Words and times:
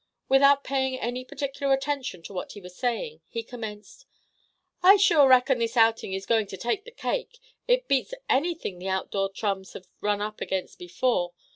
Without 0.27 0.63
paying 0.63 0.97
any 0.99 1.23
particular 1.23 1.71
attention 1.73 2.23
to 2.23 2.33
what 2.33 2.53
he 2.53 2.59
was 2.59 2.75
saying, 2.75 3.21
he 3.29 3.43
commenced: 3.43 4.07
"I 4.81 4.97
sure 4.97 5.27
reckon 5.27 5.59
this 5.59 5.77
outing 5.77 6.13
is 6.13 6.25
going 6.25 6.47
to 6.47 6.57
take 6.57 6.85
the 6.85 6.91
cake. 6.91 7.37
It 7.67 7.87
beats 7.87 8.15
anything 8.27 8.79
the 8.79 8.89
outdoor 8.89 9.31
chums 9.31 9.73
have 9.73 9.83
ever 9.83 9.89
run 10.01 10.19
up 10.19 10.41
against 10.41 10.79
before. 10.79 11.33